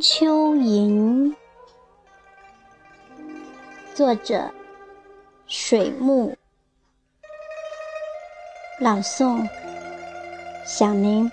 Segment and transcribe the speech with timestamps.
[0.00, 1.36] 秋吟，
[3.94, 4.50] 作者
[5.46, 6.34] 水木，
[8.78, 9.46] 朗诵。
[10.64, 11.30] 响铃。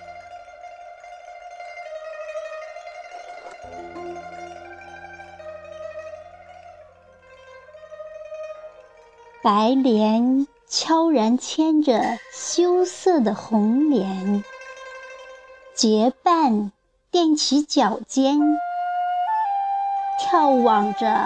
[9.42, 14.44] 白莲悄然牵着羞涩的红莲，
[15.74, 16.70] 结伴
[17.18, 18.38] 踮起脚尖，
[20.20, 21.18] 眺望着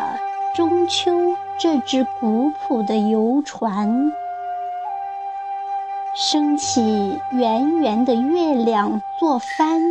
[0.55, 4.11] 中秋这只古朴的游船，
[6.15, 9.83] 升起圆圆的月亮作帆，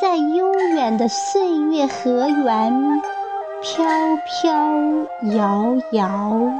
[0.00, 3.00] 在悠远的岁月河源
[3.62, 3.84] 飘
[4.26, 4.52] 飘
[5.36, 6.52] 摇摇。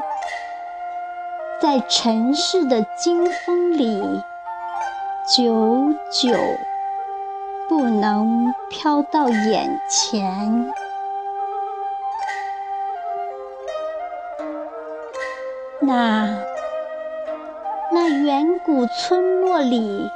[1.60, 4.00] 在尘世的金风里，
[5.26, 6.32] 久久
[7.70, 10.72] 不能飘到眼前。
[15.78, 16.36] 那
[17.92, 20.10] 那远古村落里，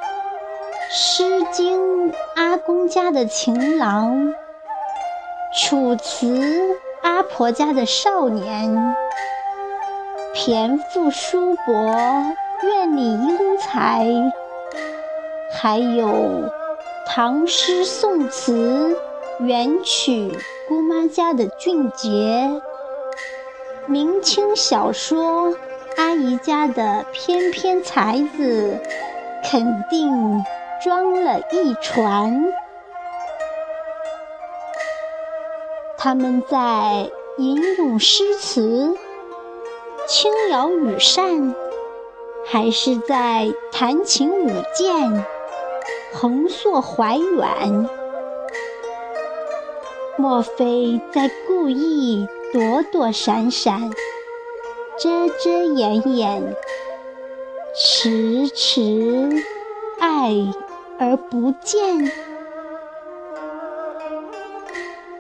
[0.93, 4.17] 《诗经》阿公家的情郎，
[5.57, 6.27] 《楚辞》
[7.03, 8.97] 阿婆家的少年。
[10.35, 11.73] 骈赋书博，
[12.65, 14.33] 院里英才；
[15.53, 16.51] 还有
[17.07, 18.97] 唐诗宋词、
[19.39, 20.33] 元曲
[20.69, 22.61] 姑妈家的俊杰；
[23.87, 25.55] 明清小说
[25.97, 28.81] 阿姨家的翩翩才子，
[29.45, 30.43] 肯定
[30.83, 32.53] 装了一船。
[35.99, 38.97] 他们在吟咏诗词。
[40.07, 41.55] 轻摇羽扇，
[42.45, 45.25] 还是在弹琴舞剑，
[46.15, 47.89] 横槊怀远？
[50.17, 53.91] 莫非在故意躲躲闪闪，
[54.97, 56.57] 遮遮掩掩，
[57.77, 59.45] 迟迟
[59.99, 60.33] 爱
[61.01, 62.13] 而不见？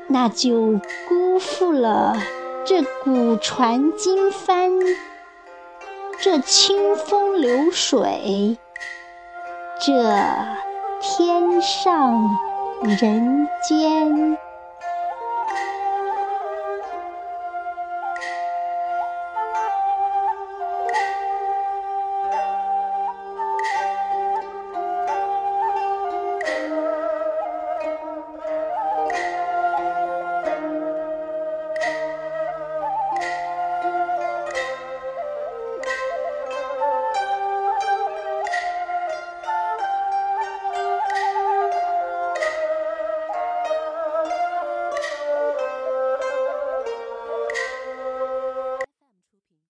[0.06, 0.78] 那就
[1.08, 2.16] 辜负了。
[2.64, 4.70] 这古船经帆，
[6.20, 8.56] 这清风流水，
[9.84, 9.92] 这
[11.06, 12.18] 天上
[12.98, 14.38] 人间。